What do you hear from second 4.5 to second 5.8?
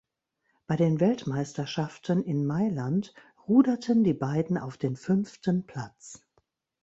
auf den fünften